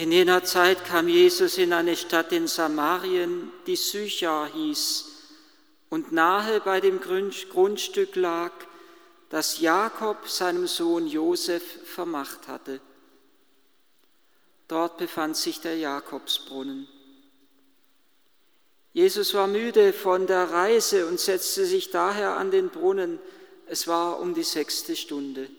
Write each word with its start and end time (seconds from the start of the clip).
In 0.00 0.12
jener 0.12 0.42
Zeit 0.44 0.86
kam 0.86 1.08
Jesus 1.08 1.58
in 1.58 1.74
eine 1.74 1.94
Stadt 1.94 2.32
in 2.32 2.46
Samarien, 2.46 3.52
die 3.66 3.76
Sychar 3.76 4.50
hieß, 4.50 5.04
und 5.90 6.10
nahe 6.10 6.60
bei 6.60 6.80
dem 6.80 7.00
Grundstück 7.00 8.16
lag, 8.16 8.50
das 9.28 9.60
Jakob 9.60 10.26
seinem 10.26 10.66
Sohn 10.66 11.06
Josef 11.06 11.86
vermacht 11.86 12.48
hatte. 12.48 12.80
Dort 14.68 14.96
befand 14.96 15.36
sich 15.36 15.60
der 15.60 15.76
Jakobsbrunnen. 15.76 16.88
Jesus 18.94 19.34
war 19.34 19.48
müde 19.48 19.92
von 19.92 20.26
der 20.26 20.50
Reise 20.50 21.06
und 21.08 21.20
setzte 21.20 21.66
sich 21.66 21.90
daher 21.90 22.38
an 22.38 22.50
den 22.50 22.70
Brunnen. 22.70 23.18
Es 23.66 23.86
war 23.86 24.18
um 24.18 24.32
die 24.32 24.44
sechste 24.44 24.96
Stunde. 24.96 25.50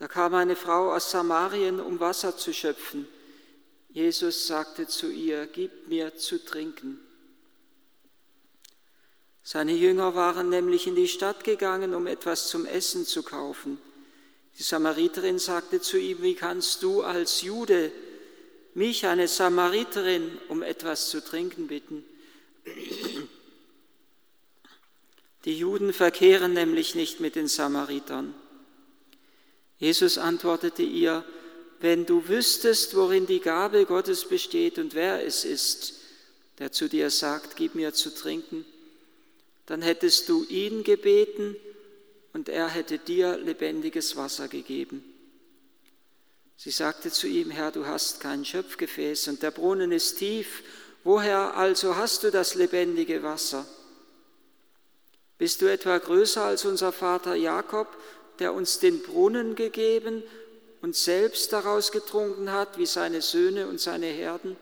Da 0.00 0.08
kam 0.08 0.34
eine 0.34 0.56
Frau 0.56 0.94
aus 0.94 1.10
Samarien, 1.10 1.78
um 1.78 2.00
Wasser 2.00 2.34
zu 2.34 2.54
schöpfen. 2.54 3.06
Jesus 3.90 4.46
sagte 4.46 4.86
zu 4.86 5.12
ihr, 5.12 5.46
Gib 5.46 5.88
mir 5.88 6.16
zu 6.16 6.42
trinken. 6.42 6.98
Seine 9.42 9.72
Jünger 9.72 10.14
waren 10.14 10.48
nämlich 10.48 10.86
in 10.86 10.94
die 10.94 11.06
Stadt 11.06 11.44
gegangen, 11.44 11.94
um 11.94 12.06
etwas 12.06 12.48
zum 12.48 12.64
Essen 12.64 13.04
zu 13.04 13.22
kaufen. 13.22 13.78
Die 14.58 14.62
Samariterin 14.62 15.38
sagte 15.38 15.82
zu 15.82 15.98
ihm, 15.98 16.22
wie 16.22 16.34
kannst 16.34 16.82
du 16.82 17.02
als 17.02 17.42
Jude 17.42 17.92
mich, 18.72 19.06
eine 19.06 19.28
Samariterin, 19.28 20.38
um 20.48 20.62
etwas 20.62 21.10
zu 21.10 21.22
trinken 21.22 21.66
bitten? 21.66 22.04
Die 25.44 25.58
Juden 25.58 25.92
verkehren 25.92 26.54
nämlich 26.54 26.94
nicht 26.94 27.20
mit 27.20 27.36
den 27.36 27.48
Samaritern. 27.48 28.34
Jesus 29.80 30.18
antwortete 30.18 30.82
ihr, 30.82 31.24
wenn 31.80 32.04
du 32.04 32.28
wüsstest, 32.28 32.94
worin 32.94 33.26
die 33.26 33.40
Gabe 33.40 33.86
Gottes 33.86 34.26
besteht 34.26 34.78
und 34.78 34.94
wer 34.94 35.26
es 35.26 35.44
ist, 35.44 35.94
der 36.58 36.70
zu 36.70 36.88
dir 36.88 37.08
sagt, 37.08 37.56
gib 37.56 37.74
mir 37.74 37.94
zu 37.94 38.14
trinken, 38.14 38.66
dann 39.64 39.80
hättest 39.80 40.28
du 40.28 40.44
ihn 40.44 40.84
gebeten 40.84 41.56
und 42.34 42.50
er 42.50 42.68
hätte 42.68 42.98
dir 42.98 43.38
lebendiges 43.38 44.16
Wasser 44.16 44.48
gegeben. 44.48 45.02
Sie 46.58 46.70
sagte 46.70 47.10
zu 47.10 47.26
ihm, 47.26 47.50
Herr, 47.50 47.70
du 47.70 47.86
hast 47.86 48.20
kein 48.20 48.44
Schöpfgefäß 48.44 49.28
und 49.28 49.42
der 49.42 49.50
Brunnen 49.50 49.92
ist 49.92 50.18
tief, 50.18 50.62
woher 51.04 51.56
also 51.56 51.96
hast 51.96 52.22
du 52.22 52.30
das 52.30 52.54
lebendige 52.54 53.22
Wasser? 53.22 53.66
Bist 55.38 55.62
du 55.62 55.72
etwa 55.72 55.96
größer 55.96 56.44
als 56.44 56.66
unser 56.66 56.92
Vater 56.92 57.34
Jakob, 57.34 57.88
der 58.40 58.54
uns 58.54 58.78
den 58.78 59.02
Brunnen 59.02 59.54
gegeben 59.54 60.22
und 60.80 60.96
selbst 60.96 61.52
daraus 61.52 61.92
getrunken 61.92 62.50
hat, 62.50 62.78
wie 62.78 62.86
seine 62.86 63.22
Söhne 63.22 63.68
und 63.68 63.80
seine 63.80 64.06
Herden? 64.06 64.56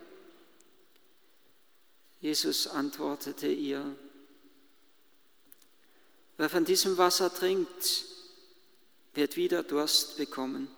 Jesus 2.21 2.67
antwortete 2.67 3.47
ihr, 3.47 3.84
wer 6.37 6.49
von 6.49 6.65
diesem 6.65 6.99
Wasser 6.99 7.33
trinkt, 7.33 8.05
wird 9.15 9.37
wieder 9.37 9.62
Durst 9.62 10.17
bekommen. 10.17 10.69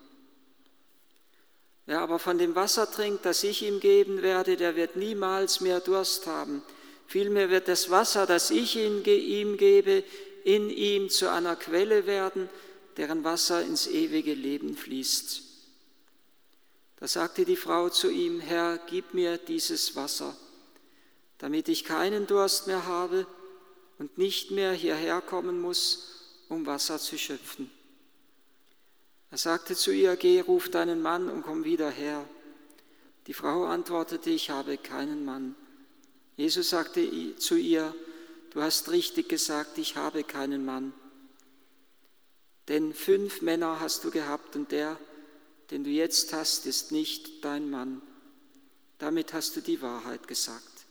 Wer 1.87 2.01
aber 2.01 2.19
von 2.19 2.39
dem 2.39 2.55
Wasser 2.55 2.91
trinkt, 2.91 3.25
das 3.25 3.43
ich 3.43 3.63
ihm 3.63 3.81
geben 3.81 4.23
werde, 4.23 4.57
der 4.57 4.77
wird 4.77 4.97
niemals 4.97 5.61
mehr 5.61 5.81
Durst 5.81 6.27
haben. 6.27 6.63
Vielmehr 7.07 7.51
wird 7.51 7.67
das 7.67 7.91
Wasser, 7.91 8.27
das 8.27 8.51
ich 8.51 8.77
ihm 8.77 9.03
gebe, 9.03 10.05
in 10.45 10.71
ihm 10.71 11.11
zu 11.11 11.31
einer 11.31 11.57
Quelle 11.57 12.07
werden, 12.07 12.49
deren 13.01 13.25
Wasser 13.25 13.63
ins 13.63 13.87
ewige 13.87 14.35
Leben 14.35 14.77
fließt. 14.77 15.43
Da 16.97 17.09
sagte 17.09 17.47
die 17.47 17.57
Frau 17.57 17.89
zu 17.89 18.11
ihm, 18.11 18.41
Herr, 18.41 18.79
gib 18.91 19.15
mir 19.15 19.39
dieses 19.39 19.97
Wasser, 19.97 20.37
damit 21.39 21.71
ich 21.71 21.85
keinen 21.85 22.27
Durst 22.27 22.67
mehr 22.67 22.85
habe 22.85 23.27
und 23.99 24.19
nicht 24.19 24.51
mehr 24.51 24.73
hierher 24.73 25.23
kommen 25.23 25.63
muss, 25.63 26.43
um 26.51 26.67
Wasser 26.67 26.99
zu 26.99 27.17
schöpfen. 27.17 27.71
Er 29.31 29.39
sagte 29.39 29.75
zu 29.75 29.93
ihr, 29.93 30.15
geh, 30.17 30.41
ruf 30.41 30.69
deinen 30.69 31.01
Mann 31.01 31.31
und 31.31 31.41
komm 31.41 31.65
wieder 31.65 31.89
her. 31.89 32.29
Die 33.29 33.33
Frau 33.33 33.65
antwortete, 33.65 34.29
ich 34.29 34.51
habe 34.51 34.77
keinen 34.77 35.25
Mann. 35.25 35.55
Jesus 36.37 36.69
sagte 36.69 37.35
zu 37.37 37.57
ihr, 37.57 37.95
du 38.51 38.61
hast 38.61 38.91
richtig 38.91 39.31
gesagt, 39.31 39.79
ich 39.79 39.97
habe 39.97 40.23
keinen 40.23 40.67
Mann. 40.67 40.93
Denn 42.71 42.95
fünf 42.95 43.43
Männer 43.43 43.81
hast 43.81 44.05
du 44.05 44.13
gehabt 44.13 44.55
und 44.55 44.71
der, 44.71 44.97
den 45.73 45.83
du 45.83 45.91
jetzt 45.91 46.33
hast, 46.33 46.67
ist 46.67 46.93
nicht 46.93 47.45
dein 47.45 47.69
Mann. 47.69 48.01
Damit 48.99 49.33
hast 49.33 49.57
du 49.57 49.61
die 49.61 49.83
Wahrheit 49.83 50.29
gesagt. 50.29 50.87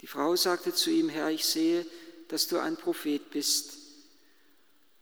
Die 0.00 0.06
Frau 0.06 0.36
sagte 0.36 0.72
zu 0.72 0.90
ihm, 0.90 1.08
Herr, 1.08 1.28
ich 1.30 1.44
sehe, 1.44 1.84
dass 2.28 2.46
du 2.46 2.58
ein 2.58 2.76
Prophet 2.76 3.30
bist. 3.32 3.78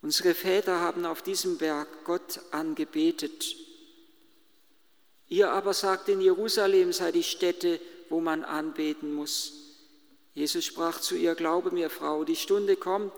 Unsere 0.01 0.33
Väter 0.33 0.81
haben 0.81 1.05
auf 1.05 1.21
diesem 1.21 1.59
Berg 1.59 1.87
Gott 2.05 2.41
angebetet. 2.51 3.55
Ihr 5.29 5.53
aber 5.53 5.75
sagt, 5.75 6.09
in 6.09 6.23
Jerusalem 6.23 6.95
sei 6.95 7.13
die 7.13 7.23
Stätte, 7.23 7.79
wo 8.09 8.23
man 8.23 8.43
anbeten 8.43 9.13
muss. 9.13 9.53
Jesus 10.33 10.65
sprach 10.65 10.99
zu 10.99 11.15
ihr, 11.15 11.35
Glaube 11.35 11.73
mir, 11.73 11.91
Frau, 11.91 12.25
die 12.25 12.37
Stunde 12.37 12.77
kommt, 12.77 13.13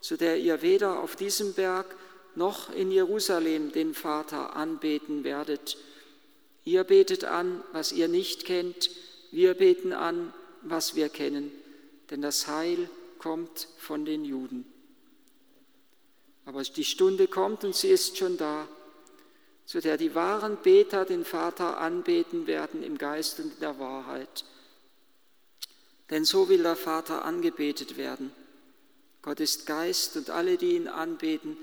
zu 0.00 0.16
der 0.16 0.38
ihr 0.38 0.62
weder 0.62 1.00
auf 1.00 1.16
diesem 1.16 1.54
Berg 1.54 1.86
noch 2.34 2.72
in 2.72 2.90
Jerusalem 2.90 3.72
den 3.72 3.94
Vater 3.94 4.56
anbeten 4.56 5.24
werdet. 5.24 5.76
Ihr 6.64 6.84
betet 6.84 7.24
an, 7.24 7.62
was 7.72 7.92
ihr 7.92 8.08
nicht 8.08 8.44
kennt, 8.44 8.90
wir 9.30 9.54
beten 9.54 9.92
an, 9.92 10.32
was 10.62 10.94
wir 10.94 11.08
kennen, 11.08 11.50
denn 12.10 12.22
das 12.22 12.46
Heil 12.46 12.88
kommt 13.18 13.68
von 13.78 14.04
den 14.04 14.24
Juden. 14.24 14.64
Aber 16.44 16.62
die 16.62 16.84
Stunde 16.84 17.26
kommt 17.26 17.64
und 17.64 17.74
sie 17.74 17.88
ist 17.88 18.16
schon 18.16 18.36
da, 18.36 18.66
zu 19.66 19.80
der 19.80 19.98
die 19.98 20.14
wahren 20.14 20.56
Beter 20.62 21.04
den 21.04 21.24
Vater 21.24 21.78
anbeten 21.78 22.46
werden 22.46 22.82
im 22.82 22.96
Geist 22.96 23.38
und 23.38 23.52
in 23.52 23.60
der 23.60 23.78
Wahrheit. 23.78 24.44
Denn 26.08 26.24
so 26.24 26.48
will 26.48 26.62
der 26.62 26.76
Vater 26.76 27.24
angebetet 27.26 27.98
werden. 27.98 28.32
Gott 29.22 29.40
ist 29.40 29.66
Geist 29.66 30.16
und 30.16 30.30
alle, 30.30 30.56
die 30.56 30.76
ihn 30.76 30.88
anbeten, 30.88 31.56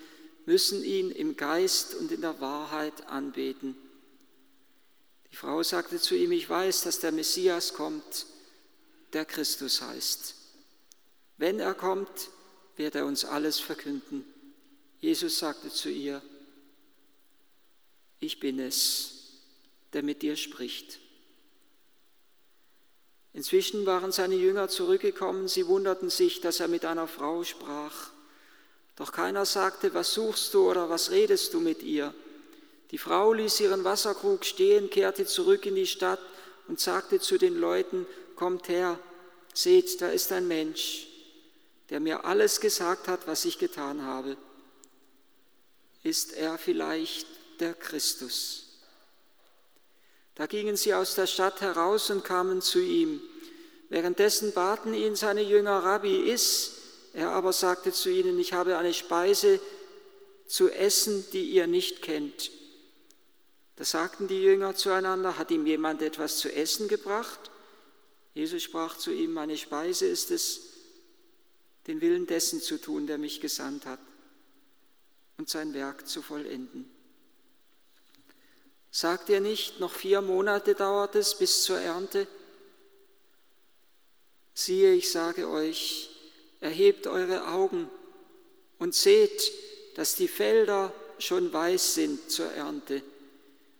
müssen 0.45 0.83
ihn 0.83 1.11
im 1.11 1.35
Geist 1.35 1.95
und 1.95 2.11
in 2.11 2.21
der 2.21 2.39
Wahrheit 2.39 3.07
anbeten. 3.07 3.75
Die 5.31 5.35
Frau 5.35 5.63
sagte 5.63 5.99
zu 5.99 6.15
ihm, 6.15 6.31
ich 6.31 6.49
weiß, 6.49 6.81
dass 6.81 6.99
der 6.99 7.11
Messias 7.11 7.73
kommt, 7.73 8.25
der 9.13 9.25
Christus 9.25 9.81
heißt. 9.81 10.35
Wenn 11.37 11.59
er 11.59 11.73
kommt, 11.73 12.29
wird 12.75 12.95
er 12.95 13.05
uns 13.05 13.25
alles 13.25 13.59
verkünden. 13.59 14.25
Jesus 14.99 15.39
sagte 15.39 15.69
zu 15.69 15.89
ihr, 15.89 16.21
ich 18.19 18.39
bin 18.39 18.59
es, 18.59 19.11
der 19.93 20.03
mit 20.03 20.21
dir 20.21 20.35
spricht. 20.35 20.99
Inzwischen 23.35 23.85
waren 23.85 24.13
seine 24.13 24.35
Jünger 24.35 24.69
zurückgekommen, 24.69 25.49
sie 25.49 25.67
wunderten 25.67 26.09
sich, 26.09 26.39
dass 26.39 26.61
er 26.61 26.69
mit 26.69 26.85
einer 26.85 27.05
Frau 27.05 27.43
sprach. 27.43 28.11
Doch 28.95 29.11
keiner 29.11 29.45
sagte, 29.45 29.93
was 29.93 30.13
suchst 30.13 30.53
du 30.53 30.69
oder 30.71 30.89
was 30.89 31.11
redest 31.11 31.53
du 31.53 31.59
mit 31.59 31.83
ihr? 31.83 32.13
Die 32.91 32.97
Frau 32.97 33.33
ließ 33.33 33.59
ihren 33.59 33.83
Wasserkrug 33.83 34.45
stehen, 34.45 34.89
kehrte 34.89 35.25
zurück 35.25 35.65
in 35.65 35.75
die 35.75 35.85
Stadt 35.85 36.21
und 36.69 36.79
sagte 36.79 37.19
zu 37.19 37.37
den 37.37 37.59
Leuten, 37.59 38.07
kommt 38.37 38.69
her, 38.69 38.97
seht, 39.53 39.99
da 39.99 40.07
ist 40.07 40.31
ein 40.31 40.47
Mensch, 40.47 41.07
der 41.89 41.99
mir 41.99 42.23
alles 42.23 42.61
gesagt 42.61 43.09
hat, 43.09 43.27
was 43.27 43.43
ich 43.43 43.59
getan 43.59 44.03
habe. 44.03 44.37
Ist 46.03 46.31
er 46.31 46.57
vielleicht 46.57 47.27
der 47.59 47.73
Christus? 47.73 48.64
Da 50.35 50.47
gingen 50.47 50.75
sie 50.75 50.93
aus 50.93 51.15
der 51.15 51.27
Stadt 51.27 51.61
heraus 51.61 52.09
und 52.09 52.23
kamen 52.23 52.61
zu 52.61 52.79
ihm. 52.79 53.21
Währenddessen 53.89 54.53
baten 54.53 54.93
ihn 54.93 55.15
seine 55.15 55.41
Jünger, 55.41 55.83
Rabbi, 55.83 56.29
iss. 56.29 56.71
Er 57.13 57.29
aber 57.31 57.53
sagte 57.53 57.93
zu 57.93 58.09
ihnen, 58.09 58.37
ich 58.39 58.51
habe 58.51 58.77
eine 58.77 58.93
Speise 58.93 59.61
zu 60.47 60.69
essen, 60.69 61.25
die 61.31 61.51
ihr 61.51 61.67
nicht 61.67 62.01
kennt. 62.01 62.51
Da 63.77 63.85
sagten 63.85 64.27
die 64.27 64.41
Jünger 64.41 64.75
zueinander, 64.75 65.37
hat 65.37 65.51
ihm 65.51 65.65
jemand 65.65 66.01
etwas 66.01 66.37
zu 66.37 66.53
essen 66.53 66.87
gebracht? 66.87 67.51
Jesus 68.33 68.63
sprach 68.63 68.97
zu 68.97 69.11
ihm, 69.11 69.31
meine 69.31 69.57
Speise 69.57 70.05
ist 70.05 70.31
es, 70.31 70.61
den 71.87 72.01
Willen 72.01 72.25
dessen 72.25 72.61
zu 72.61 72.77
tun, 72.77 73.07
der 73.07 73.17
mich 73.17 73.39
gesandt 73.39 73.85
hat 73.85 73.99
und 75.37 75.49
sein 75.49 75.73
Werk 75.73 76.07
zu 76.07 76.21
vollenden. 76.21 76.94
Sagt 78.95 79.27
ihr 79.27 79.41
nicht, 79.41 79.81
noch 79.81 79.91
vier 79.91 80.21
Monate 80.21 80.73
dauert 80.73 81.15
es 81.15 81.35
bis 81.35 81.63
zur 81.63 81.77
Ernte? 81.77 82.27
Siehe, 84.53 84.93
ich 84.93 85.11
sage 85.11 85.49
euch, 85.49 86.11
erhebt 86.61 87.05
eure 87.05 87.49
Augen 87.49 87.89
und 88.79 88.95
seht, 88.95 89.51
dass 89.95 90.15
die 90.15 90.29
Felder 90.29 90.93
schon 91.19 91.51
weiß 91.51 91.95
sind 91.95 92.31
zur 92.31 92.49
Ernte. 92.53 93.01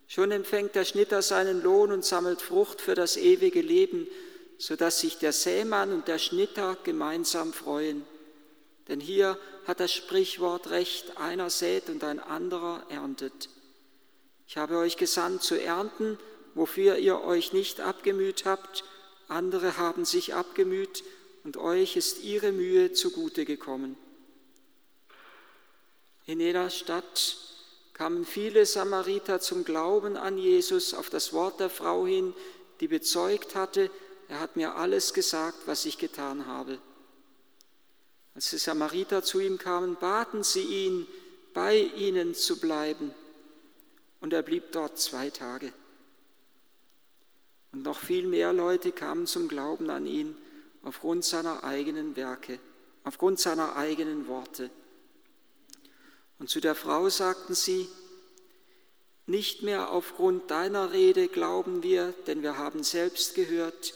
Schon 0.10 0.32
empfängt 0.32 0.76
der 0.76 0.84
Schnitter 0.84 1.22
seinen 1.22 1.64
Lohn 1.64 1.94
und 1.94 2.04
sammelt 2.04 2.42
Frucht 2.42 2.82
für 2.82 2.94
das 2.94 3.16
ewige 3.16 3.62
Leben, 3.62 4.08
sodass 4.58 5.00
sich 5.00 5.18
der 5.18 5.32
Sämann 5.32 5.94
und 5.94 6.10
der 6.10 6.20
Schnitter 6.20 6.78
gemeinsam 6.84 7.54
freuen. 7.54 8.06
Denn 8.90 9.00
hier 9.00 9.40
hat 9.66 9.80
das 9.80 9.94
Sprichwort 9.94 10.72
recht, 10.72 11.16
einer 11.16 11.50
sät 11.50 11.88
und 11.88 12.04
ein 12.04 12.20
anderer 12.20 12.84
erntet. 12.90 13.48
Ich 14.48 14.58
habe 14.58 14.78
euch 14.78 14.98
gesandt 14.98 15.44
zu 15.44 15.60
ernten, 15.60 16.18
wofür 16.54 16.98
ihr 16.98 17.22
euch 17.22 17.54
nicht 17.54 17.82
abgemüht 17.82 18.46
habt, 18.46 18.84
andere 19.28 19.78
haben 19.78 20.06
sich 20.06 20.36
abgemüht 20.36 21.04
und 21.44 21.58
euch 21.58 21.96
ist 21.96 22.24
ihre 22.24 22.52
Mühe 22.52 22.94
zugute 22.94 23.46
gekommen. 23.46 23.98
In 26.28 26.40
jener 26.40 26.70
Stadt 26.70 27.38
kamen 27.94 28.26
viele 28.26 28.66
Samariter 28.66 29.40
zum 29.40 29.64
Glauben 29.64 30.18
an 30.18 30.38
Jesus 30.38 30.94
auf 30.94 31.10
das 31.10 31.34
Wort 31.34 31.60
der 31.60 31.70
Frau 31.70 32.06
hin, 32.06 32.34
die 32.80 32.88
bezeugt 32.88 33.56
hatte, 33.56 33.90
er 34.28 34.40
hat 34.40 34.56
mir 34.56 34.76
alles 34.76 35.14
gesagt, 35.14 35.68
was 35.68 35.86
ich 35.86 35.98
getan 35.98 36.48
habe. 36.48 36.80
Als 38.34 38.50
die 38.50 38.58
Samariter 38.58 39.24
zu 39.24 39.40
ihm 39.40 39.58
kamen, 39.58 39.96
baten 39.96 40.44
sie 40.44 40.64
ihn, 40.64 41.08
bei 41.54 41.78
ihnen 41.78 42.34
zu 42.34 42.60
bleiben. 42.60 43.14
Und 44.26 44.34
er 44.34 44.42
blieb 44.42 44.72
dort 44.72 44.98
zwei 44.98 45.30
Tage. 45.30 45.72
Und 47.72 47.84
noch 47.84 48.00
viel 48.00 48.26
mehr 48.26 48.54
Leute 48.54 48.92
kamen 48.92 49.28
zum 49.28 49.48
Glauben 49.48 49.92
an 49.92 50.08
ihn 50.08 50.36
aufgrund 50.82 51.24
seiner 51.24 51.64
eigenen 51.64 52.16
Werke, 52.16 52.60
aufgrund 53.04 53.40
seiner 53.40 53.76
eigenen 53.76 54.28
Worte. 54.28 54.72
Und 56.40 56.50
zu 56.50 56.60
der 56.60 56.74
Frau 56.74 57.08
sagten 57.08 57.54
sie, 57.54 57.88
nicht 59.28 59.62
mehr 59.62 59.92
aufgrund 59.92 60.50
deiner 60.50 60.92
Rede 60.92 61.28
glauben 61.28 61.84
wir, 61.84 62.12
denn 62.26 62.42
wir 62.42 62.58
haben 62.58 62.82
selbst 62.82 63.36
gehört 63.36 63.94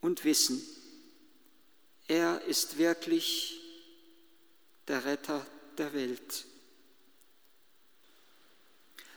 und 0.00 0.24
wissen, 0.24 0.66
er 2.08 2.40
ist 2.46 2.78
wirklich 2.78 3.60
der 4.88 5.04
Retter 5.04 5.46
der 5.76 5.92
Welt. 5.92 6.46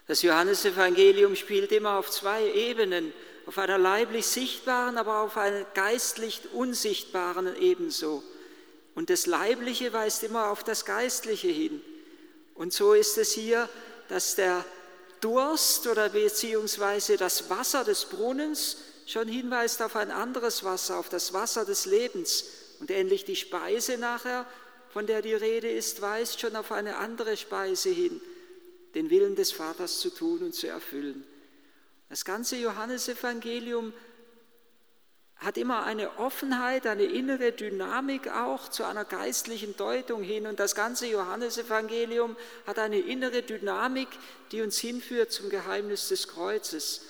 Das 0.09 0.23
Johannesevangelium 0.23 1.35
spielt 1.35 1.71
immer 1.71 1.99
auf 1.99 2.09
zwei 2.09 2.51
Ebenen, 2.51 3.13
auf 3.45 3.59
einer 3.59 3.77
leiblich 3.77 4.25
sichtbaren, 4.25 4.97
aber 4.97 5.19
auf 5.19 5.37
einer 5.37 5.63
geistlich 5.75 6.41
unsichtbaren 6.51 7.55
ebenso. 7.61 8.23
Und 8.95 9.11
das 9.11 9.27
Leibliche 9.27 9.93
weist 9.93 10.23
immer 10.23 10.49
auf 10.49 10.63
das 10.63 10.83
Geistliche 10.85 11.49
hin. 11.49 11.79
Und 12.55 12.73
so 12.73 12.93
ist 12.93 13.19
es 13.19 13.33
hier, 13.33 13.69
dass 14.07 14.33
der 14.33 14.65
Durst 15.21 15.85
oder 15.85 16.09
beziehungsweise 16.09 17.15
das 17.15 17.51
Wasser 17.51 17.83
des 17.83 18.05
Brunnens 18.05 18.77
schon 19.05 19.27
hinweist 19.27 19.79
auf 19.83 19.95
ein 19.95 20.09
anderes 20.09 20.63
Wasser, 20.63 20.97
auf 20.97 21.09
das 21.09 21.33
Wasser 21.33 21.65
des 21.65 21.85
Lebens. 21.85 22.45
Und 22.79 22.89
ähnlich 22.89 23.25
die 23.25 23.35
Speise 23.35 23.99
nachher, 23.99 24.47
von 24.91 25.05
der 25.05 25.21
die 25.21 25.35
Rede 25.35 25.69
ist, 25.69 26.01
weist 26.01 26.41
schon 26.41 26.55
auf 26.55 26.71
eine 26.71 26.97
andere 26.97 27.37
Speise 27.37 27.89
hin, 27.91 28.19
den 28.95 29.09
Willen 29.09 29.35
des 29.35 29.51
Vaters 29.51 29.99
zu 29.99 30.09
tun 30.09 30.43
und 30.43 30.55
zu 30.55 30.67
erfüllen. 30.67 31.23
Das 32.09 32.25
ganze 32.25 32.57
Johannesevangelium 32.57 33.93
hat 35.39 35.57
immer 35.57 35.83
eine 35.83 36.17
Offenheit, 36.19 36.85
eine 36.85 37.03
innere 37.03 37.53
Dynamik 37.53 38.29
auch 38.29 38.67
zu 38.67 38.83
einer 38.83 39.05
geistlichen 39.05 39.77
Deutung 39.77 40.21
hin. 40.21 40.45
Und 40.47 40.59
das 40.59 40.75
ganze 40.75 41.07
Johannesevangelium 41.07 42.35
hat 42.67 42.77
eine 42.77 42.99
innere 42.99 43.41
Dynamik, 43.41 44.09
die 44.51 44.61
uns 44.61 44.79
hinführt 44.79 45.31
zum 45.31 45.49
Geheimnis 45.49 46.09
des 46.09 46.27
Kreuzes. 46.27 47.01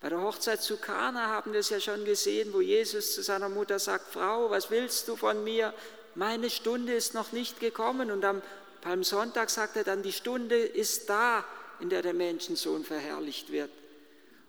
Bei 0.00 0.10
der 0.10 0.20
Hochzeit 0.20 0.60
zu 0.62 0.76
Kana 0.76 1.28
haben 1.28 1.52
wir 1.52 1.60
es 1.60 1.70
ja 1.70 1.80
schon 1.80 2.04
gesehen, 2.04 2.52
wo 2.52 2.60
Jesus 2.60 3.14
zu 3.14 3.22
seiner 3.22 3.48
Mutter 3.48 3.78
sagt, 3.78 4.12
Frau, 4.12 4.50
was 4.50 4.70
willst 4.70 5.08
du 5.08 5.16
von 5.16 5.42
mir? 5.42 5.72
Meine 6.14 6.50
Stunde 6.50 6.92
ist 6.92 7.14
noch 7.14 7.32
nicht 7.32 7.60
gekommen. 7.60 8.10
Und 8.10 8.24
am 8.24 8.42
Palmsonntag 8.80 9.50
sagt 9.50 9.76
er 9.76 9.84
dann, 9.84 10.02
die 10.02 10.12
Stunde 10.12 10.56
ist 10.56 11.08
da, 11.08 11.44
in 11.80 11.90
der 11.90 12.02
der 12.02 12.14
Menschensohn 12.14 12.84
verherrlicht 12.84 13.50
wird. 13.50 13.70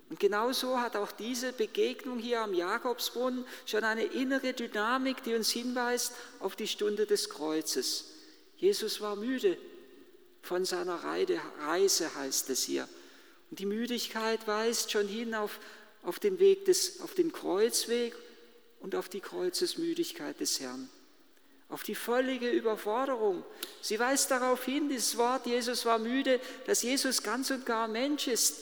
Und 0.09 0.19
genauso 0.19 0.81
hat 0.81 0.97
auch 0.97 1.13
diese 1.13 1.53
Begegnung 1.53 2.19
hier 2.19 2.41
am 2.41 2.53
Jakobsbrunnen 2.53 3.45
schon 3.65 3.85
eine 3.85 4.03
innere 4.03 4.51
Dynamik, 4.51 5.23
die 5.23 5.35
uns 5.35 5.51
hinweist 5.51 6.13
auf 6.39 6.57
die 6.57 6.67
Stunde 6.67 7.05
des 7.05 7.29
Kreuzes. 7.29 8.11
Jesus 8.57 8.99
war 8.99 9.15
müde 9.15 9.57
von 10.41 10.65
seiner 10.65 11.01
Reise, 11.03 12.13
heißt 12.15 12.49
es 12.49 12.63
hier. 12.63 12.89
Und 13.49 13.59
die 13.59 13.65
Müdigkeit 13.65 14.45
weist 14.47 14.91
schon 14.91 15.07
hin 15.07 15.33
auf, 15.33 15.59
auf 16.03 16.19
den 16.19 16.39
Weg 16.39 16.65
des, 16.65 16.99
auf 16.99 17.13
den 17.13 17.31
Kreuzweg 17.31 18.13
und 18.81 18.95
auf 18.95 19.07
die 19.07 19.21
Kreuzesmüdigkeit 19.21 20.39
des 20.41 20.59
Herrn. 20.59 20.89
Auf 21.71 21.83
die 21.83 21.95
völlige 21.95 22.49
Überforderung. 22.49 23.43
Sie 23.81 23.99
weist 23.99 24.29
darauf 24.29 24.63
hin, 24.65 24.89
dieses 24.89 25.17
Wort, 25.17 25.47
Jesus 25.47 25.85
war 25.85 25.97
müde, 25.97 26.39
dass 26.67 26.83
Jesus 26.83 27.23
ganz 27.23 27.49
und 27.49 27.65
gar 27.65 27.87
Mensch 27.87 28.27
ist 28.27 28.57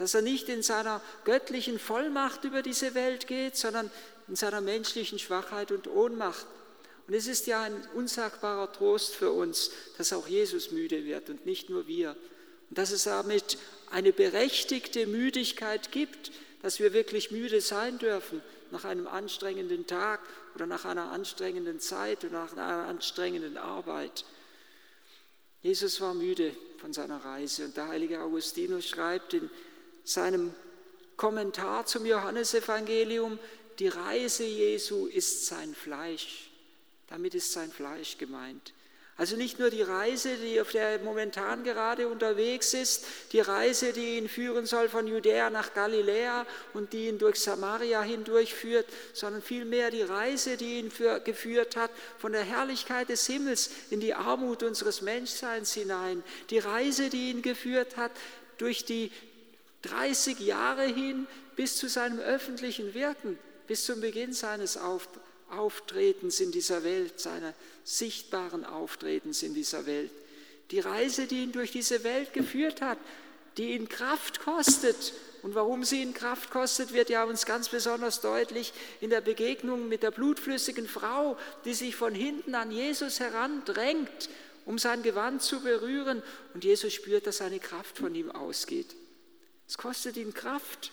dass 0.00 0.14
er 0.14 0.22
nicht 0.22 0.48
in 0.48 0.62
seiner 0.62 1.02
göttlichen 1.24 1.78
Vollmacht 1.78 2.44
über 2.44 2.62
diese 2.62 2.94
Welt 2.94 3.26
geht, 3.26 3.58
sondern 3.58 3.90
in 4.28 4.34
seiner 4.34 4.62
menschlichen 4.62 5.18
Schwachheit 5.18 5.72
und 5.72 5.88
Ohnmacht. 5.88 6.46
Und 7.06 7.12
es 7.12 7.26
ist 7.26 7.46
ja 7.46 7.64
ein 7.64 7.74
unsagbarer 7.94 8.72
Trost 8.72 9.14
für 9.14 9.30
uns, 9.30 9.70
dass 9.98 10.14
auch 10.14 10.26
Jesus 10.26 10.70
müde 10.70 11.04
wird 11.04 11.28
und 11.28 11.44
nicht 11.44 11.68
nur 11.68 11.86
wir. 11.86 12.16
Und 12.70 12.78
dass 12.78 12.92
es 12.92 13.04
damit 13.04 13.58
eine 13.90 14.14
berechtigte 14.14 15.06
Müdigkeit 15.06 15.92
gibt, 15.92 16.32
dass 16.62 16.80
wir 16.80 16.94
wirklich 16.94 17.30
müde 17.30 17.60
sein 17.60 17.98
dürfen 17.98 18.40
nach 18.72 18.84
einem 18.84 19.06
anstrengenden 19.06 19.86
Tag 19.86 20.20
oder 20.54 20.66
nach 20.66 20.84
einer 20.84 21.10
anstrengenden 21.12 21.80
Zeit 21.80 22.24
oder 22.24 22.44
nach 22.44 22.52
einer 22.52 22.86
anstrengenden 22.88 23.56
Arbeit. 23.56 24.24
Jesus 25.62 26.00
war 26.00 26.14
müde 26.14 26.54
von 26.78 26.92
seiner 26.92 27.24
Reise 27.24 27.66
und 27.66 27.76
der 27.76 27.88
heilige 27.88 28.20
Augustinus 28.20 28.88
schreibt 28.88 29.34
in 29.34 29.50
seinem 30.04 30.54
Kommentar 31.16 31.84
zum 31.84 32.06
Johannesevangelium, 32.06 33.38
die 33.78 33.88
Reise 33.88 34.44
Jesu 34.44 35.06
ist 35.06 35.46
sein 35.46 35.74
Fleisch. 35.74 36.50
Damit 37.08 37.34
ist 37.34 37.52
sein 37.52 37.70
Fleisch 37.70 38.16
gemeint. 38.16 38.72
Also 39.20 39.36
nicht 39.36 39.58
nur 39.58 39.68
die 39.68 39.82
Reise, 39.82 40.34
die 40.38 40.62
auf 40.62 40.70
der 40.70 40.92
er 40.92 40.98
momentan 41.00 41.62
gerade 41.62 42.08
unterwegs 42.08 42.72
ist, 42.72 43.04
die 43.32 43.40
Reise, 43.40 43.92
die 43.92 44.16
ihn 44.16 44.30
führen 44.30 44.64
soll 44.64 44.88
von 44.88 45.06
Judäa 45.06 45.50
nach 45.50 45.74
Galiläa 45.74 46.46
und 46.72 46.94
die 46.94 47.08
ihn 47.08 47.18
durch 47.18 47.38
Samaria 47.38 48.00
hindurchführt, 48.00 48.86
sondern 49.12 49.42
vielmehr 49.42 49.90
die 49.90 50.00
Reise, 50.00 50.56
die 50.56 50.78
ihn 50.78 50.90
für, 50.90 51.20
geführt 51.20 51.76
hat 51.76 51.90
von 52.16 52.32
der 52.32 52.44
Herrlichkeit 52.44 53.10
des 53.10 53.26
Himmels 53.26 53.68
in 53.90 54.00
die 54.00 54.14
Armut 54.14 54.62
unseres 54.62 55.02
Menschseins 55.02 55.74
hinein, 55.74 56.24
die 56.48 56.58
Reise, 56.58 57.10
die 57.10 57.28
ihn 57.28 57.42
geführt 57.42 57.98
hat 57.98 58.12
durch 58.56 58.86
die 58.86 59.12
30 59.82 60.40
Jahre 60.40 60.84
hin 60.84 61.26
bis 61.56 61.76
zu 61.76 61.90
seinem 61.90 62.20
öffentlichen 62.20 62.94
Wirken, 62.94 63.38
bis 63.66 63.84
zum 63.84 64.00
Beginn 64.00 64.32
seines 64.32 64.78
Auftretens 65.50 66.40
in 66.40 66.52
dieser 66.52 66.84
Welt, 66.84 67.20
seiner 67.20 67.54
sichtbaren 67.84 68.64
Auftretens 68.64 69.42
in 69.42 69.54
dieser 69.54 69.86
Welt. 69.86 70.10
Die 70.70 70.80
Reise, 70.80 71.26
die 71.26 71.42
ihn 71.42 71.52
durch 71.52 71.72
diese 71.72 72.04
Welt 72.04 72.32
geführt 72.32 72.80
hat, 72.80 72.98
die 73.56 73.72
ihn 73.74 73.88
Kraft 73.88 74.40
kostet. 74.40 75.12
Und 75.42 75.54
warum 75.54 75.84
sie 75.84 76.02
ihn 76.02 76.14
Kraft 76.14 76.50
kostet, 76.50 76.92
wird 76.92 77.10
ja 77.10 77.24
uns 77.24 77.46
ganz 77.46 77.68
besonders 77.68 78.20
deutlich 78.20 78.72
in 79.00 79.10
der 79.10 79.20
Begegnung 79.20 79.88
mit 79.88 80.02
der 80.02 80.10
blutflüssigen 80.10 80.86
Frau, 80.86 81.36
die 81.64 81.74
sich 81.74 81.96
von 81.96 82.14
hinten 82.14 82.54
an 82.54 82.70
Jesus 82.70 83.20
herandrängt, 83.20 84.28
um 84.66 84.78
sein 84.78 85.02
Gewand 85.02 85.42
zu 85.42 85.60
berühren. 85.60 86.22
Und 86.54 86.64
Jesus 86.64 86.92
spürt, 86.92 87.26
dass 87.26 87.40
eine 87.40 87.58
Kraft 87.58 87.98
von 87.98 88.14
ihm 88.14 88.30
ausgeht. 88.30 88.94
Es 89.66 89.78
kostet 89.78 90.16
ihn 90.16 90.34
Kraft, 90.34 90.92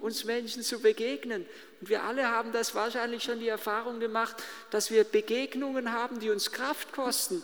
uns 0.00 0.24
Menschen 0.24 0.62
zu 0.62 0.80
begegnen. 0.80 1.46
Und 1.80 1.88
wir 1.88 2.02
alle 2.02 2.28
haben 2.28 2.52
das 2.52 2.74
wahrscheinlich 2.74 3.24
schon 3.24 3.40
die 3.40 3.48
Erfahrung 3.48 4.00
gemacht, 4.00 4.36
dass 4.70 4.90
wir 4.90 5.04
Begegnungen 5.04 5.92
haben, 5.92 6.20
die 6.20 6.30
uns 6.30 6.52
Kraft 6.52 6.92
kosten. 6.92 7.42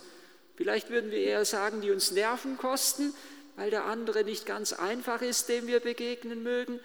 Vielleicht 0.56 0.90
würden 0.90 1.10
wir 1.10 1.18
eher 1.18 1.44
sagen, 1.46 1.80
die 1.80 1.90
uns 1.90 2.10
Nerven 2.10 2.58
kosten, 2.58 3.14
weil 3.56 3.70
der 3.70 3.86
andere 3.86 4.24
nicht 4.24 4.44
ganz 4.44 4.74
einfach 4.74 5.22
ist, 5.22 5.48
dem 5.48 5.66
wir 5.66 5.80
begegnen 5.80 6.42
mögen. 6.42 6.80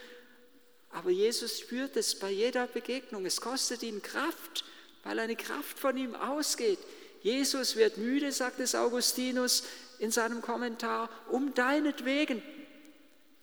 Aber 0.91 1.09
Jesus 1.09 1.59
spürt 1.59 1.97
es 1.97 2.15
bei 2.15 2.31
jeder 2.31 2.67
Begegnung. 2.67 3.25
Es 3.25 3.41
kostet 3.41 3.83
ihn 3.83 4.01
Kraft, 4.01 4.63
weil 5.03 5.19
eine 5.19 5.35
Kraft 5.35 5.77
von 5.77 5.97
ihm 5.97 6.15
ausgeht. 6.15 6.79
Jesus 7.21 7.75
wird 7.75 7.97
müde, 7.97 8.31
sagt 8.31 8.61
es 8.61 8.75
Augustinus 8.75 9.63
in 9.99 10.11
seinem 10.11 10.41
Kommentar, 10.41 11.09
um 11.29 11.53
deinetwegen. 11.53 12.41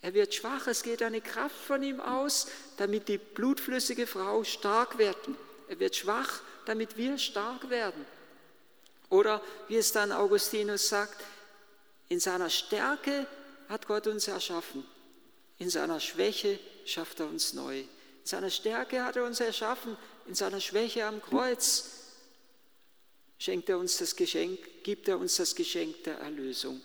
Er 0.03 0.15
wird 0.15 0.35
schwach, 0.35 0.67
es 0.67 0.83
geht 0.83 1.01
eine 1.03 1.21
Kraft 1.21 1.57
von 1.57 1.83
ihm 1.83 2.01
aus, 2.01 2.49
damit 2.77 3.07
die 3.09 3.19
blutflüssige 3.19 4.09
Frau 4.09 4.43
stark 4.43 4.99
wird. 4.99 5.17
Er 5.69 5.79
wird 5.79 5.95
schwach, 5.95 6.43
damit 6.67 6.97
wir 6.97 7.17
stark 7.19 7.71
werden. 7.71 8.05
Oder 9.11 9.41
wie 9.69 9.77
es 9.77 9.93
dann 9.93 10.11
Augustinus 10.11 10.89
sagt, 10.89 11.23
in 12.09 12.19
seiner 12.19 12.51
Stärke 12.51 13.27
hat 13.69 13.87
Gott 13.87 14.09
uns 14.09 14.27
erschaffen. 14.27 14.85
In 15.59 15.71
seiner 15.71 16.01
Schwäche 16.01 16.59
schafft 16.85 17.21
er 17.21 17.27
uns 17.27 17.53
neu. 17.53 17.79
In 17.81 17.87
seiner 18.25 18.51
Stärke 18.51 19.05
hat 19.05 19.17
er 19.17 19.25
uns 19.25 19.39
erschaffen. 19.39 19.97
In 20.27 20.35
seiner 20.35 20.61
Schwäche 20.61 21.07
am 21.07 21.23
Kreuz 21.23 21.91
schenkt 23.39 23.69
er 23.69 23.79
uns 23.79 23.99
das 23.99 24.17
Geschenk, 24.17 24.59
gibt 24.83 25.07
er 25.09 25.19
uns 25.19 25.37
das 25.37 25.55
Geschenk 25.55 26.03
der 26.05 26.19
Erlösung. 26.19 26.81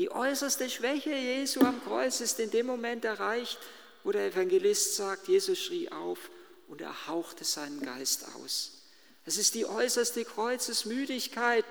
Die 0.00 0.10
äußerste 0.10 0.70
Schwäche 0.70 1.12
Jesu 1.12 1.60
am 1.60 1.84
Kreuz 1.84 2.22
ist 2.22 2.40
in 2.40 2.50
dem 2.50 2.64
Moment 2.64 3.04
erreicht, 3.04 3.58
wo 4.02 4.10
der 4.12 4.28
Evangelist 4.28 4.96
sagt, 4.96 5.28
Jesus 5.28 5.58
schrie 5.58 5.90
auf 5.90 6.30
und 6.68 6.80
er 6.80 7.06
hauchte 7.06 7.44
seinen 7.44 7.82
Geist 7.82 8.24
aus. 8.34 8.80
Es 9.26 9.36
ist 9.36 9.54
die 9.54 9.66
äußerste 9.66 10.24
Kreuzesmüdigkeit, 10.24 11.66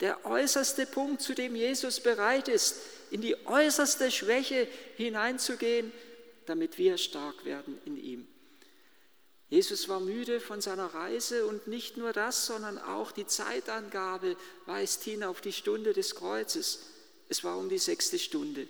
der 0.00 0.26
äußerste 0.26 0.84
Punkt, 0.84 1.22
zu 1.22 1.34
dem 1.34 1.56
Jesus 1.56 1.98
bereit 1.98 2.48
ist, 2.48 2.76
in 3.10 3.22
die 3.22 3.36
äußerste 3.46 4.10
Schwäche 4.10 4.68
hineinzugehen, 4.98 5.92
damit 6.44 6.76
wir 6.76 6.98
stark 6.98 7.46
werden 7.46 7.80
in 7.86 7.96
ihm. 7.96 8.28
Jesus 9.52 9.86
war 9.86 10.00
müde 10.00 10.40
von 10.40 10.62
seiner 10.62 10.94
Reise 10.94 11.44
und 11.44 11.66
nicht 11.66 11.98
nur 11.98 12.14
das, 12.14 12.46
sondern 12.46 12.78
auch 12.78 13.12
die 13.12 13.26
Zeitangabe 13.26 14.34
weist 14.64 15.02
hin 15.02 15.22
auf 15.22 15.42
die 15.42 15.52
Stunde 15.52 15.92
des 15.92 16.14
Kreuzes. 16.14 16.78
Es 17.28 17.44
war 17.44 17.58
um 17.58 17.68
die 17.68 17.76
sechste 17.76 18.18
Stunde. 18.18 18.66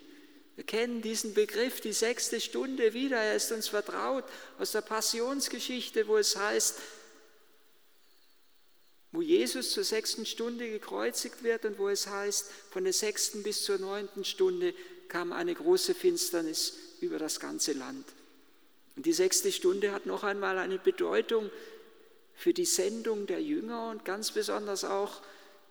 Wir 0.57 0.65
kennen 0.65 1.01
diesen 1.01 1.33
Begriff, 1.33 1.79
die 1.79 1.93
sechste 1.93 2.41
Stunde 2.41 2.93
wieder. 2.93 3.15
Er 3.15 3.37
ist 3.37 3.53
uns 3.53 3.69
vertraut 3.69 4.25
aus 4.59 4.73
der 4.73 4.81
Passionsgeschichte, 4.81 6.05
wo 6.09 6.17
es 6.17 6.35
heißt, 6.35 6.75
wo 9.13 9.21
Jesus 9.21 9.71
zur 9.71 9.85
sechsten 9.85 10.25
Stunde 10.25 10.69
gekreuzigt 10.69 11.43
wird 11.43 11.63
und 11.63 11.79
wo 11.79 11.87
es 11.87 12.07
heißt, 12.07 12.47
von 12.71 12.83
der 12.83 12.91
sechsten 12.91 13.41
bis 13.41 13.63
zur 13.63 13.77
neunten 13.77 14.25
Stunde 14.25 14.73
kam 15.07 15.31
eine 15.31 15.55
große 15.55 15.95
Finsternis 15.95 16.73
über 16.99 17.19
das 17.19 17.39
ganze 17.39 17.71
Land. 17.71 18.05
Und 18.95 19.05
die 19.05 19.13
sechste 19.13 19.51
Stunde 19.51 19.91
hat 19.91 20.05
noch 20.05 20.23
einmal 20.23 20.57
eine 20.57 20.77
Bedeutung 20.77 21.49
für 22.35 22.53
die 22.53 22.65
Sendung 22.65 23.25
der 23.27 23.41
Jünger 23.41 23.89
und 23.89 24.05
ganz 24.05 24.31
besonders 24.31 24.83
auch 24.83 25.21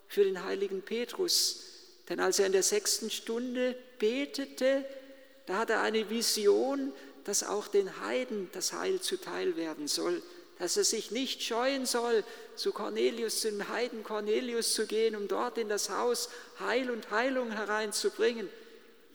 für 0.08 0.24
den 0.24 0.44
heiligen 0.44 0.82
Petrus. 0.82 1.64
Denn 2.08 2.20
als 2.20 2.38
er 2.38 2.46
in 2.46 2.52
der 2.52 2.62
sechsten 2.62 3.10
Stunde 3.10 3.76
betete, 3.98 4.84
da 5.46 5.58
hat 5.58 5.70
er 5.70 5.82
eine 5.82 6.10
Vision, 6.10 6.92
dass 7.24 7.44
auch 7.44 7.68
den 7.68 8.00
Heiden 8.00 8.48
das 8.52 8.72
Heil 8.72 9.00
zuteil 9.00 9.56
werden 9.56 9.88
soll 9.88 10.22
dass 10.62 10.76
er 10.76 10.84
sich 10.84 11.10
nicht 11.10 11.42
scheuen 11.42 11.86
soll, 11.86 12.22
zu 12.54 12.70
Cornelius, 12.70 13.40
zum 13.40 13.68
Heiden 13.68 14.04
Cornelius 14.04 14.74
zu 14.74 14.86
gehen, 14.86 15.16
um 15.16 15.26
dort 15.26 15.58
in 15.58 15.68
das 15.68 15.90
Haus 15.90 16.28
Heil 16.60 16.88
und 16.92 17.10
Heilung 17.10 17.50
hereinzubringen. 17.50 18.48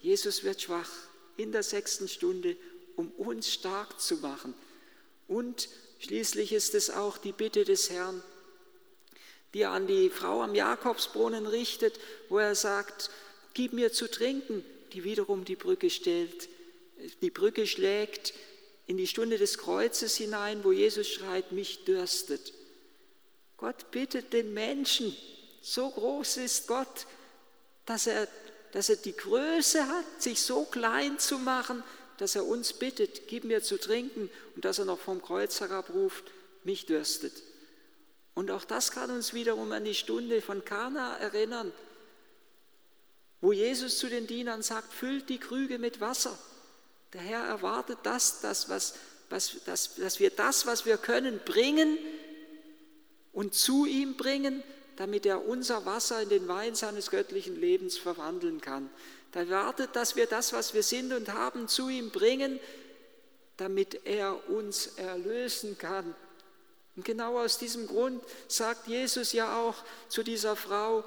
Jesus 0.02 0.44
wird 0.44 0.62
schwach 0.62 0.90
in 1.38 1.54
der 1.54 1.64
sechsten 1.64 2.10
Stunde, 2.10 2.58
um 2.98 3.12
uns 3.12 3.54
stark 3.54 4.02
zu 4.02 4.18
machen. 4.18 4.54
Und 5.30 5.70
schließlich 6.00 6.52
ist 6.52 6.76
es 6.76 6.90
auch 6.90 7.18
die 7.18 7.32
Bitte 7.32 7.64
des 7.64 7.90
Herrn, 7.90 8.22
die 9.54 9.62
er 9.62 9.72
an 9.72 9.88
die 9.88 10.10
Frau 10.10 10.42
am 10.42 10.54
Jakobsbrunnen 10.54 11.48
richtet, 11.48 12.00
wo 12.28 12.40
er 12.40 12.56
sagt, 12.56 13.10
gib 13.54 13.72
mir 13.72 13.94
zu 13.94 14.10
trinken, 14.12 14.66
die 14.92 15.04
wiederum 15.04 15.46
die 15.46 15.56
Brücke 15.56 15.90
stellt, 15.90 16.50
die 17.22 17.30
Brücke 17.30 17.66
schlägt 17.66 18.34
in 18.88 18.98
die 18.98 19.08
Stunde 19.08 19.38
des 19.38 19.58
Kreuzes 19.58 20.16
hinein, 20.16 20.64
wo 20.64 20.72
Jesus 20.72 21.08
schreit, 21.08 21.52
mich 21.52 21.86
dürstet. 21.86 22.54
Gott 23.58 23.92
bittet 23.92 24.34
den 24.34 24.54
Menschen, 24.54 25.16
so 25.62 25.90
groß 25.90 26.38
ist 26.38 26.68
Gott, 26.68 27.06
dass 27.86 28.08
er, 28.08 28.28
dass 28.72 28.90
er 28.90 28.96
die 28.98 29.16
Größe 29.16 29.88
hat, 29.88 30.22
sich 30.22 30.42
so 30.42 30.64
klein 30.64 31.20
zu 31.20 31.38
machen, 31.40 31.84
dass 32.18 32.36
er 32.36 32.46
uns 32.46 32.74
bittet, 32.74 33.28
gib 33.28 33.44
mir 33.44 33.62
zu 33.62 33.80
trinken 33.80 34.30
und 34.56 34.66
dass 34.66 34.80
er 34.80 34.86
noch 34.86 35.00
vom 35.00 35.22
Kreuz 35.22 35.60
herabruft, 35.60 36.26
mich 36.64 36.86
dürstet. 36.86 37.34
Und 38.34 38.52
auch 38.52 38.66
das 38.66 38.92
kann 38.92 39.10
uns 39.10 39.34
wiederum 39.34 39.72
an 39.72 39.86
die 39.86 39.96
Stunde 39.96 40.42
von 40.42 40.64
Kana 40.66 41.18
erinnern, 41.18 41.72
wo 43.42 43.52
Jesus 43.52 43.98
zu 43.98 44.10
den 44.10 44.28
Dienern 44.28 44.62
sagt, 44.62 44.94
füllt 44.94 45.30
die 45.30 45.40
Krüge 45.40 45.80
mit 45.80 46.02
Wasser. 46.02 46.38
Der 47.14 47.22
Herr 47.22 47.44
erwartet 47.44 48.00
das, 48.04 48.42
das 48.42 48.70
was, 48.70 48.96
was, 49.30 49.58
das, 49.66 49.96
dass 49.96 50.20
wir 50.20 50.30
das, 50.30 50.66
was 50.66 50.86
wir 50.86 50.98
können, 50.98 51.40
bringen 51.46 51.98
und 53.34 53.54
zu 53.54 53.86
ihm 53.86 54.18
bringen, 54.18 54.64
damit 54.98 55.26
er 55.26 55.48
unser 55.48 55.86
Wasser 55.86 56.22
in 56.22 56.30
den 56.30 56.48
Wein 56.48 56.76
seines 56.76 57.10
göttlichen 57.10 57.56
Lebens 57.56 57.98
verwandeln 57.98 58.60
kann. 58.60 58.90
Er 59.32 59.42
erwartet, 59.42 59.92
dass 59.94 60.16
wir 60.16 60.26
das, 60.26 60.52
was 60.52 60.74
wir 60.74 60.82
sind 60.82 61.14
und 61.14 61.32
haben, 61.32 61.68
zu 61.68 61.90
ihm 61.90 62.10
bringen, 62.10 62.60
damit 63.58 64.06
er 64.06 64.50
uns 64.50 64.88
erlösen 64.98 65.78
kann. 65.78 66.16
Und 66.96 67.06
genau 67.06 67.40
aus 67.40 67.60
diesem 67.60 67.86
Grund 67.86 68.24
sagt 68.48 68.88
Jesus 68.88 69.34
ja 69.34 69.60
auch 69.60 69.76
zu 70.10 70.24
dieser 70.24 70.56
Frau, 70.56 71.04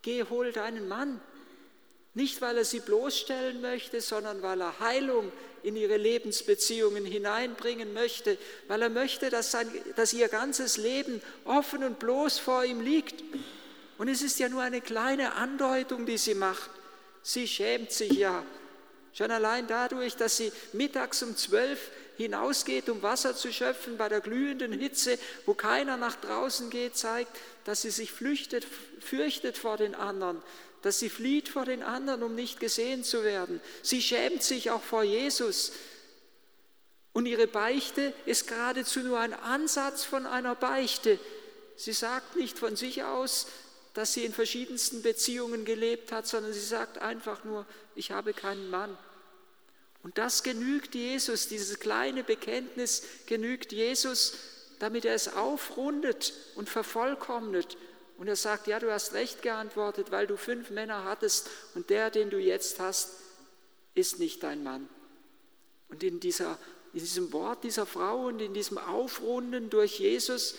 geh, 0.00 0.24
hol 0.24 0.52
deinen 0.52 0.88
Mann. 0.88 1.20
Nicht, 2.14 2.40
weil 2.40 2.56
er 2.58 2.64
sie 2.64 2.78
bloßstellen 2.78 3.60
möchte, 3.60 4.00
sondern 4.00 4.40
weil 4.40 4.60
er 4.60 4.78
Heilung 4.78 5.32
in 5.64 5.74
ihre 5.74 5.96
Lebensbeziehungen 5.96 7.04
hineinbringen 7.04 7.92
möchte, 7.92 8.38
weil 8.68 8.82
er 8.82 8.88
möchte, 8.88 9.30
dass, 9.30 9.50
sein, 9.50 9.68
dass 9.96 10.12
ihr 10.12 10.28
ganzes 10.28 10.76
Leben 10.76 11.20
offen 11.44 11.82
und 11.82 11.98
bloß 11.98 12.38
vor 12.38 12.64
ihm 12.64 12.80
liegt. 12.80 13.24
Und 13.98 14.08
es 14.08 14.22
ist 14.22 14.38
ja 14.38 14.48
nur 14.48 14.62
eine 14.62 14.80
kleine 14.80 15.34
Andeutung, 15.34 16.06
die 16.06 16.18
sie 16.18 16.34
macht. 16.34 16.70
Sie 17.22 17.48
schämt 17.48 17.90
sich 17.90 18.12
ja. 18.12 18.44
Schon 19.12 19.30
allein 19.30 19.66
dadurch, 19.66 20.16
dass 20.16 20.36
sie 20.36 20.52
mittags 20.72 21.22
um 21.22 21.36
zwölf 21.36 21.90
hinausgeht, 22.16 22.88
um 22.88 23.02
Wasser 23.02 23.34
zu 23.34 23.52
schöpfen 23.52 23.96
bei 23.96 24.08
der 24.08 24.20
glühenden 24.20 24.72
Hitze, 24.72 25.18
wo 25.46 25.54
keiner 25.54 25.96
nach 25.96 26.16
draußen 26.16 26.70
geht, 26.70 26.96
zeigt, 26.96 27.30
dass 27.64 27.82
sie 27.82 27.90
sich 27.90 28.12
flüchtet, 28.12 28.66
fürchtet 29.00 29.56
vor 29.56 29.76
den 29.76 29.94
anderen, 29.94 30.42
dass 30.84 30.98
sie 30.98 31.08
flieht 31.08 31.48
vor 31.48 31.64
den 31.64 31.82
anderen, 31.82 32.22
um 32.22 32.34
nicht 32.34 32.60
gesehen 32.60 33.04
zu 33.04 33.24
werden. 33.24 33.58
Sie 33.80 34.02
schämt 34.02 34.42
sich 34.42 34.70
auch 34.70 34.82
vor 34.82 35.02
Jesus. 35.02 35.72
Und 37.14 37.24
ihre 37.24 37.46
Beichte 37.46 38.12
ist 38.26 38.48
geradezu 38.48 39.00
nur 39.00 39.18
ein 39.18 39.32
Ansatz 39.32 40.04
von 40.04 40.26
einer 40.26 40.54
Beichte. 40.54 41.18
Sie 41.74 41.94
sagt 41.94 42.36
nicht 42.36 42.58
von 42.58 42.76
sich 42.76 43.02
aus, 43.02 43.46
dass 43.94 44.12
sie 44.12 44.26
in 44.26 44.34
verschiedensten 44.34 45.00
Beziehungen 45.00 45.64
gelebt 45.64 46.12
hat, 46.12 46.26
sondern 46.26 46.52
sie 46.52 46.60
sagt 46.60 46.98
einfach 46.98 47.44
nur, 47.44 47.64
ich 47.94 48.10
habe 48.10 48.34
keinen 48.34 48.68
Mann. 48.68 48.94
Und 50.02 50.18
das 50.18 50.42
genügt 50.42 50.94
Jesus, 50.94 51.48
dieses 51.48 51.80
kleine 51.80 52.24
Bekenntnis 52.24 53.04
genügt 53.24 53.72
Jesus, 53.72 54.34
damit 54.80 55.06
er 55.06 55.14
es 55.14 55.32
aufrundet 55.32 56.34
und 56.56 56.68
vervollkommnet 56.68 57.78
und 58.16 58.28
er 58.28 58.36
sagt, 58.36 58.66
ja, 58.66 58.78
du 58.78 58.92
hast 58.92 59.14
recht 59.14 59.42
geantwortet, 59.42 60.10
weil 60.10 60.26
du 60.26 60.36
fünf 60.36 60.70
Männer 60.70 61.04
hattest 61.04 61.48
und 61.74 61.90
der, 61.90 62.10
den 62.10 62.30
du 62.30 62.38
jetzt 62.38 62.78
hast, 62.80 63.10
ist 63.94 64.18
nicht 64.18 64.42
dein 64.42 64.62
Mann. 64.62 64.88
Und 65.88 66.02
in, 66.02 66.20
dieser, 66.20 66.58
in 66.92 67.00
diesem 67.00 67.32
Wort 67.32 67.64
dieser 67.64 67.86
Frau 67.86 68.26
und 68.26 68.40
in 68.40 68.54
diesem 68.54 68.78
Aufrunden 68.78 69.70
durch 69.70 69.98
Jesus 69.98 70.54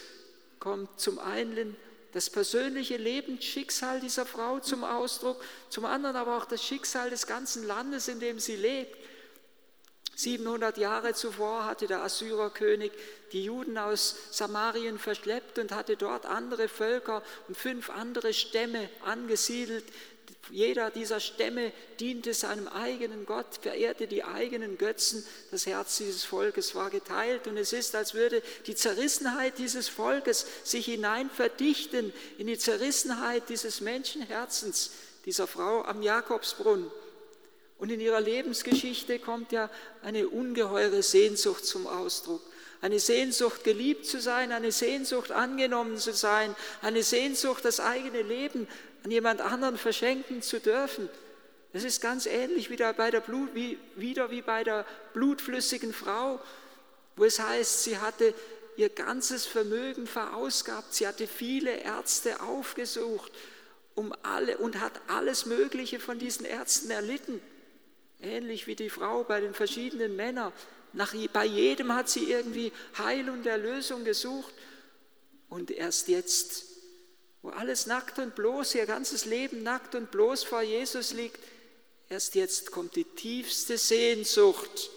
kommt 0.60 1.00
zum 1.00 1.20
einen 1.20 1.76
das 2.14 2.30
persönliche 2.30 2.96
Lebensschicksal 2.96 4.00
dieser 4.00 4.26
Frau 4.26 4.60
zum 4.60 4.86
Ausdruck, 4.86 5.44
zum 5.70 5.84
anderen 5.84 6.16
aber 6.16 6.38
auch 6.38 6.46
das 6.46 6.64
Schicksal 6.64 7.10
des 7.10 7.28
ganzen 7.28 7.68
Landes, 7.68 8.08
in 8.08 8.22
dem 8.22 8.40
sie 8.40 8.56
lebt. 8.56 8.98
700 10.16 10.78
Jahre 10.78 11.14
zuvor 11.14 11.66
hatte 11.66 11.88
der 11.88 12.02
Assyrerkönig 12.02 12.92
die 13.34 13.44
Juden 13.44 13.78
aus 13.78 14.16
Samarien 14.32 14.98
verschleppt 14.98 15.60
und 15.60 15.74
hatte 15.74 15.98
dort 15.98 16.26
andere 16.26 16.70
Völker 16.70 17.22
und 17.48 17.58
fünf 17.58 17.90
andere 17.90 18.34
Stämme 18.34 18.90
angesiedelt. 19.04 19.84
Jeder 20.52 20.92
dieser 20.92 21.20
Stämme 21.20 21.72
diente 22.00 22.34
seinem 22.34 22.68
eigenen 22.68 23.26
Gott, 23.26 23.60
verehrte 23.62 24.08
die 24.08 24.24
eigenen 24.24 24.78
Götzen. 24.78 25.26
Das 25.52 25.66
Herz 25.66 25.98
dieses 25.98 26.24
Volkes 26.24 26.76
war 26.76 26.92
geteilt 26.92 27.48
und 27.48 27.58
es 27.58 27.74
ist, 27.74 27.96
als 27.96 28.14
würde 28.14 28.42
die 28.68 28.76
Zerrissenheit 28.76 29.58
dieses 29.58 29.90
Volkes 29.90 30.46
sich 30.64 30.86
hinein 30.86 31.30
verdichten 31.30 32.14
in 32.38 32.48
die 32.48 32.60
Zerrissenheit 32.60 33.50
dieses 33.50 33.82
Menschenherzens, 33.82 34.92
dieser 35.26 35.48
Frau 35.48 35.82
am 35.84 36.02
Jakobsbrunnen. 36.02 36.92
Und 37.78 37.92
in 37.92 38.00
ihrer 38.00 38.22
Lebensgeschichte 38.22 39.20
kommt 39.20 39.52
ja 39.52 39.70
eine 40.02 40.28
ungeheure 40.30 41.04
Sehnsucht 41.04 41.66
zum 41.66 41.88
Ausdruck. 41.88 42.42
Eine 42.82 43.00
Sehnsucht, 43.00 43.64
geliebt 43.64 44.06
zu 44.06 44.20
sein, 44.22 44.52
eine 44.52 44.72
Sehnsucht, 44.72 45.32
angenommen 45.32 45.98
zu 45.98 46.14
sein, 46.14 46.56
eine 46.82 47.04
Sehnsucht, 47.04 47.66
das 47.66 47.80
eigene 47.80 48.22
Leben 48.22 48.68
an 49.04 49.12
jemand 49.12 49.42
anderen 49.42 49.78
verschenken 49.78 50.42
zu 50.42 50.60
dürfen. 50.60 51.10
Das 51.74 51.84
ist 51.84 52.02
ganz 52.02 52.26
ähnlich 52.26 52.70
wieder, 52.70 52.94
bei 52.94 53.12
der 53.12 53.22
Blut, 53.22 53.54
wie, 53.54 53.78
wieder 53.96 54.32
wie 54.32 54.42
bei 54.42 54.64
der 54.64 54.86
blutflüssigen 55.14 55.94
Frau, 55.94 56.40
wo 57.16 57.26
es 57.26 57.40
heißt, 57.40 57.84
sie 57.84 57.98
hatte 57.98 58.34
ihr 58.78 58.90
ganzes 58.90 59.46
Vermögen 59.46 60.08
verausgabt, 60.08 60.94
sie 60.94 61.08
hatte 61.08 61.28
viele 61.28 61.72
Ärzte 61.72 62.42
aufgesucht 62.42 63.32
um 63.96 64.14
alle, 64.24 64.58
und 64.58 64.80
hat 64.80 64.94
alles 65.08 65.46
Mögliche 65.46 66.00
von 66.00 66.20
diesen 66.20 66.46
Ärzten 66.46 66.92
erlitten. 66.92 67.42
Ähnlich 68.22 68.68
wie 68.68 68.76
die 68.76 68.90
Frau 68.90 69.24
bei 69.24 69.42
den 69.42 69.54
verschiedenen 69.54 70.16
Männern. 70.16 70.54
Nach, 70.94 71.14
bei 71.34 71.46
jedem 71.46 71.94
hat 71.94 72.10
sie 72.10 72.32
irgendwie 72.32 72.72
Heil 72.98 73.30
und 73.30 73.46
Erlösung 73.46 74.04
gesucht. 74.04 74.54
Und 75.50 75.72
erst 75.72 76.08
jetzt, 76.08 76.66
wo 77.42 77.50
alles 77.50 77.86
nackt 77.86 78.18
und 78.20 78.36
bloß, 78.36 78.76
ihr 78.76 78.86
ganzes 78.86 79.26
Leben 79.26 79.64
nackt 79.64 79.94
und 79.96 80.12
bloß 80.12 80.44
vor 80.44 80.62
Jesus 80.62 81.14
liegt, 81.14 81.40
erst 82.10 82.36
jetzt 82.36 82.72
kommt 82.72 82.96
die 82.96 83.04
tiefste 83.04 83.78
Sehnsucht, 83.78 84.90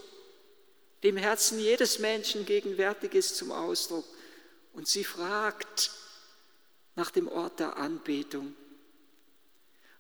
die 1.03 1.09
im 1.09 1.17
Herzen 1.17 1.61
jedes 1.61 1.99
Menschen 1.99 2.47
gegenwärtig 2.47 3.15
ist, 3.15 3.37
zum 3.37 3.53
Ausdruck. 3.53 4.05
Und 4.73 4.89
sie 4.89 5.05
fragt 5.05 5.91
nach 6.95 7.11
dem 7.11 7.29
Ort 7.29 7.61
der 7.61 7.77
Anbetung. 7.77 8.55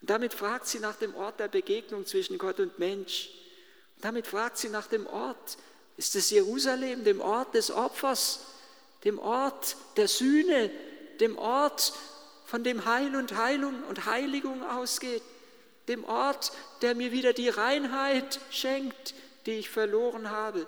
Und 0.00 0.10
damit 0.10 0.34
fragt 0.34 0.66
sie 0.66 0.78
nach 0.78 0.96
dem 0.96 1.14
Ort 1.14 1.40
der 1.40 1.48
Begegnung 1.48 2.06
zwischen 2.06 2.38
Gott 2.38 2.60
und 2.60 2.78
Mensch. 2.78 3.30
Und 3.96 4.04
damit 4.04 4.26
fragt 4.26 4.58
sie 4.58 4.68
nach 4.68 4.86
dem 4.86 5.06
Ort. 5.06 5.58
Ist 5.96 6.14
es 6.14 6.30
Jerusalem, 6.30 7.04
dem 7.04 7.20
Ort 7.20 7.54
des 7.54 7.70
Opfers, 7.70 8.40
dem 9.04 9.18
Ort 9.18 9.76
der 9.96 10.08
Sühne, 10.08 10.70
dem 11.20 11.36
Ort, 11.36 11.92
von 12.44 12.64
dem 12.64 12.86
Heil 12.86 13.14
und 13.14 13.36
Heilung 13.36 13.82
und 13.90 14.06
Heiligung 14.06 14.62
ausgeht, 14.62 15.22
dem 15.86 16.04
Ort, 16.04 16.50
der 16.80 16.94
mir 16.94 17.12
wieder 17.12 17.34
die 17.34 17.50
Reinheit 17.50 18.40
schenkt, 18.50 19.14
die 19.44 19.58
ich 19.58 19.68
verloren 19.68 20.30
habe 20.30 20.66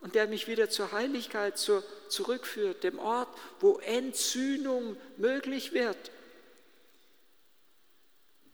und 0.00 0.14
der 0.14 0.28
mich 0.28 0.48
wieder 0.48 0.70
zur 0.70 0.92
Heiligkeit 0.92 1.58
zur, 1.58 1.84
zurückführt, 2.08 2.84
dem 2.84 2.98
Ort, 2.98 3.28
wo 3.60 3.78
Entsühnung 3.80 4.96
möglich 5.18 5.72
wird. 5.72 6.10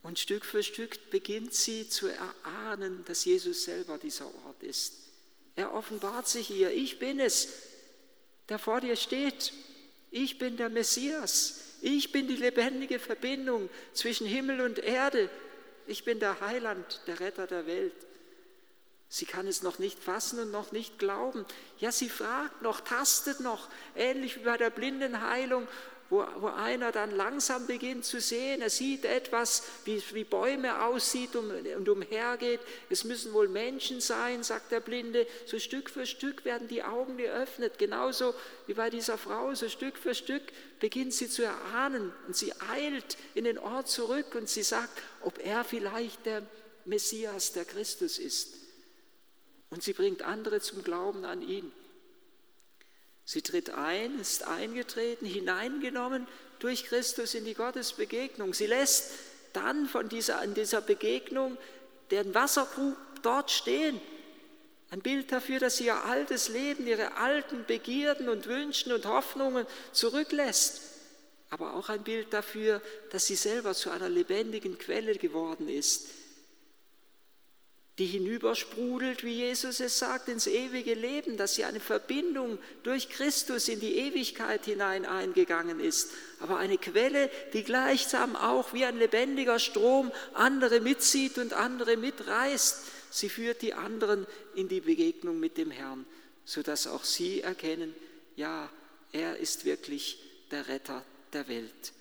Und 0.07 0.21
Stück 0.21 0.45
für 0.45 0.63
Stück 0.63 1.11
beginnt 1.11 1.53
sie 1.53 1.89
zu 1.89 2.07
erahnen, 2.07 3.05
dass 3.07 3.25
Jesus 3.25 3.65
selber 3.65 3.99
dieser 3.99 4.27
Ort 4.27 4.63
ist. 4.63 4.93
Er 5.57 5.75
offenbart 5.75 6.29
sich 6.29 6.49
ihr, 6.53 6.71
ich 6.71 7.01
bin 7.01 7.19
es, 7.19 7.49
der 8.49 8.61
vor 8.61 8.81
dir 8.81 8.95
steht. 8.95 9.53
Ich 10.13 10.39
bin 10.39 10.57
der 10.59 10.69
Messias. 10.69 11.61
Ich 11.83 12.13
bin 12.13 12.29
die 12.29 12.37
lebendige 12.37 13.01
Verbindung 13.01 13.69
zwischen 13.95 14.29
Himmel 14.29 14.61
und 14.61 14.79
Erde. 14.79 15.29
Ich 15.89 16.05
bin 16.05 16.21
der 16.21 16.41
Heiland, 16.41 17.01
der 17.09 17.19
Retter 17.19 17.49
der 17.49 17.67
Welt. 17.67 18.07
Sie 19.09 19.27
kann 19.27 19.49
es 19.49 19.65
noch 19.65 19.81
nicht 19.81 19.99
fassen 19.99 20.39
und 20.39 20.53
noch 20.53 20.71
nicht 20.71 21.01
glauben. 21.01 21.45
Ja, 21.81 21.91
sie 21.91 22.11
fragt 22.11 22.63
noch, 22.63 22.81
tastet 22.81 23.41
noch, 23.41 23.69
ähnlich 23.97 24.37
wie 24.37 24.45
bei 24.45 24.57
der 24.57 24.71
Blindenheilung 24.71 25.67
wo, 26.09 26.25
wo 26.39 26.47
einer 26.49 26.93
dann 26.93 27.11
langsam 27.11 27.67
beginnt 27.67 28.05
zu 28.05 28.21
sehen, 28.21 28.63
er 28.63 28.71
sieht 28.71 29.05
etwas, 29.05 29.65
wie, 29.85 30.03
wie 30.13 30.25
Bäume 30.25 30.85
aussieht 30.85 31.35
und, 31.35 31.51
und 31.51 31.89
umhergeht. 31.89 32.61
Es 32.91 33.05
müssen 33.05 33.33
wohl 33.33 33.49
Menschen 33.49 34.01
sein, 34.01 34.43
sagt 34.43 34.71
der 34.71 34.81
Blinde. 34.81 35.27
So 35.47 35.59
Stück 35.59 35.91
für 35.91 36.07
Stück 36.07 36.45
werden 36.45 36.69
die 36.69 36.83
Augen 36.83 37.17
geöffnet, 37.17 37.79
genauso 37.79 38.35
wie 38.67 38.75
bei 38.75 38.89
dieser 38.89 39.19
Frau. 39.19 39.55
So 39.55 39.69
Stück 39.69 39.99
für 39.99 40.15
Stück 40.15 40.43
beginnt 40.79 41.13
sie 41.13 41.29
zu 41.29 41.43
erahnen 41.43 42.13
und 42.27 42.37
sie 42.37 42.53
eilt 42.73 43.17
in 43.35 43.45
den 43.45 43.59
Ort 43.59 43.89
zurück 43.89 44.35
und 44.35 44.49
sie 44.49 44.63
sagt, 44.63 45.03
ob 45.23 45.45
er 45.45 45.65
vielleicht 45.65 46.25
der 46.27 46.43
Messias, 46.85 47.53
der 47.53 47.65
Christus 47.65 48.19
ist. 48.19 48.55
Und 49.71 49.83
sie 49.83 49.93
bringt 49.93 50.23
andere 50.23 50.61
zum 50.61 50.85
Glauben 50.85 51.25
an 51.25 51.43
ihn. 51.43 51.73
Sie 53.27 53.43
tritt 53.43 53.71
ein, 53.71 54.21
ist 54.21 54.47
eingetreten, 54.47 55.27
hineingenommen 55.27 56.29
durch 56.61 56.85
Christus 56.85 57.35
in 57.35 57.45
die 57.45 57.55
Gottesbegegnung. 57.55 58.55
Sie 58.55 58.67
lässt 58.67 59.11
dann 59.53 59.89
von 59.89 60.09
dieser, 60.09 60.39
an 60.39 60.55
dieser 60.55 60.81
Begegnung 60.81 61.59
den 62.13 62.35
Wasserkrug 62.35 62.97
dort 63.23 63.51
stehen. 63.51 64.01
Ein 64.91 65.01
Bild 65.01 65.33
dafür, 65.33 65.59
dass 65.59 65.79
sie 65.79 65.87
ihr 65.87 66.05
altes 66.05 66.49
Leben, 66.49 66.87
ihre 66.87 67.17
alten 67.17 67.65
Begierden 67.67 68.29
und 68.29 68.47
Wünschen 68.47 68.93
und 68.93 69.07
Hoffnungen 69.07 69.67
zurücklässt. 69.91 70.83
Aber 71.51 71.75
auch 71.75 71.89
ein 71.89 72.05
Bild 72.05 72.33
dafür, 72.33 72.81
dass 73.11 73.27
sie 73.27 73.35
selber 73.35 73.75
zu 73.75 73.91
einer 73.91 74.09
lebendigen 74.09 74.79
Quelle 74.79 75.17
geworden 75.17 75.69
ist, 75.69 76.07
die 77.99 78.07
hinübersprudelt, 78.07 79.25
wie 79.25 79.37
Jesus 79.37 79.81
es 79.81 79.99
sagt, 79.99 80.29
ins 80.29 80.47
ewige 80.47 80.93
Leben, 80.93 81.39
dass 81.39 81.55
sie 81.55 81.65
eine 81.65 81.81
Verbindung 81.81 82.59
durch 82.83 83.09
Christus 83.09 83.69
in 83.69 83.81
die 83.81 83.97
Ewigkeit 83.97 84.67
hinein 84.67 85.07
eingegangen 85.07 85.81
ist, 85.81 86.11
aber 86.41 86.59
eine 86.59 86.77
Quelle, 86.77 87.31
die 87.55 87.65
gleichsam 87.65 88.37
auch 88.37 88.75
wie 88.75 88.85
ein 88.85 88.99
lebendiger 88.99 89.59
Strom 89.59 90.13
andere 90.35 90.81
mitzieht 90.81 91.39
und 91.39 91.55
andere 91.55 91.97
mitreißt. 91.97 92.85
Sie 93.11 93.31
führt 93.31 93.63
die 93.63 93.73
anderen 93.73 94.27
in 94.55 94.69
die 94.69 94.83
Begegnung 94.83 95.41
mit 95.41 95.57
dem 95.57 95.71
Herrn, 95.71 96.05
sodass 96.45 96.87
auch 96.87 97.05
sie 97.05 97.41
erkennen, 97.41 97.95
ja, 98.37 98.71
er 99.13 99.39
ist 99.39 99.65
wirklich 99.65 100.19
der 100.51 100.69
Retter 100.69 101.03
der 101.33 101.49
Welt. 101.49 101.93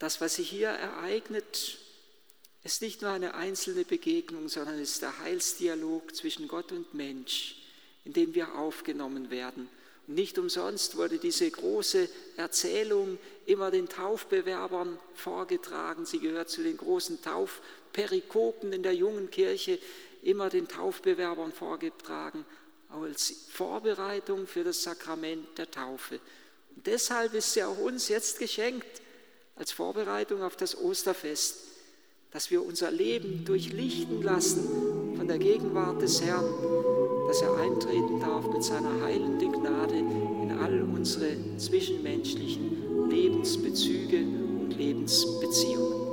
Das, 0.00 0.20
was 0.20 0.34
sich 0.34 0.50
hier 0.50 0.70
ereignet, 0.70 1.78
ist 2.64 2.80
nicht 2.80 3.02
nur 3.02 3.10
eine 3.10 3.34
einzelne 3.34 3.84
Begegnung, 3.84 4.48
sondern 4.48 4.80
es 4.80 4.92
ist 4.92 5.02
der 5.02 5.18
Heilsdialog 5.18 6.14
zwischen 6.16 6.48
Gott 6.48 6.72
und 6.72 6.94
Mensch, 6.94 7.56
in 8.06 8.14
dem 8.14 8.34
wir 8.34 8.54
aufgenommen 8.54 9.30
werden. 9.30 9.68
Und 10.06 10.14
nicht 10.14 10.38
umsonst 10.38 10.96
wurde 10.96 11.18
diese 11.18 11.50
große 11.50 12.08
Erzählung 12.36 13.18
immer 13.44 13.70
den 13.70 13.88
Taufbewerbern 13.88 14.98
vorgetragen. 15.14 16.06
Sie 16.06 16.18
gehört 16.18 16.48
zu 16.48 16.62
den 16.62 16.78
großen 16.78 17.20
Taufperikopen 17.22 18.72
in 18.72 18.82
der 18.82 18.94
jungen 18.94 19.30
Kirche, 19.30 19.78
immer 20.22 20.48
den 20.48 20.66
Taufbewerbern 20.66 21.52
vorgetragen 21.52 22.46
als 22.88 23.34
Vorbereitung 23.50 24.46
für 24.46 24.64
das 24.64 24.82
Sakrament 24.82 25.58
der 25.58 25.70
Taufe. 25.70 26.20
Und 26.76 26.86
deshalb 26.86 27.34
ist 27.34 27.52
sie 27.52 27.62
auch 27.62 27.78
uns 27.78 28.08
jetzt 28.08 28.38
geschenkt 28.38 29.02
als 29.56 29.72
Vorbereitung 29.72 30.42
auf 30.42 30.56
das 30.56 30.76
Osterfest 30.76 31.73
dass 32.34 32.50
wir 32.50 32.66
unser 32.66 32.90
Leben 32.90 33.44
durchlichten 33.44 34.20
lassen 34.20 34.64
von 35.16 35.28
der 35.28 35.38
Gegenwart 35.38 36.02
des 36.02 36.20
Herrn, 36.20 36.44
dass 37.28 37.40
er 37.40 37.56
eintreten 37.56 38.18
darf 38.18 38.52
mit 38.52 38.64
seiner 38.64 39.00
heilenden 39.04 39.52
Gnade 39.52 39.94
in 39.94 40.50
all 40.60 40.82
unsere 40.82 41.36
zwischenmenschlichen 41.56 43.08
Lebensbezüge 43.08 44.18
und 44.18 44.76
Lebensbeziehungen. 44.76 46.03